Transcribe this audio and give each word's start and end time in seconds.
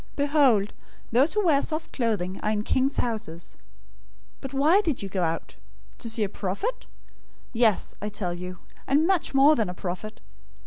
Behold, 0.15 0.73
those 1.11 1.35
who 1.35 1.45
wear 1.45 1.61
soft 1.61 1.91
clothing 1.93 2.39
are 2.41 2.49
in 2.49 2.63
king's 2.63 2.97
houses. 2.97 3.55
011:009 4.39 4.41
But 4.41 4.53
why 4.55 4.81
did 4.81 5.03
you 5.03 5.09
go 5.09 5.21
out? 5.21 5.57
To 5.99 6.09
see 6.09 6.23
a 6.23 6.27
prophet? 6.27 6.87
Yes, 7.53 7.93
I 8.01 8.09
tell 8.09 8.33
you, 8.33 8.57
and 8.87 9.05
much 9.05 9.35
more 9.35 9.55
than 9.55 9.69
a 9.69 9.75
prophet. 9.75 10.19